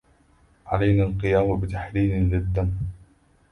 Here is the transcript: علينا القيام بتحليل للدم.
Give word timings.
علينا 0.67 1.03
القيام 1.03 1.59
بتحليل 1.59 2.29
للدم. 2.29 2.69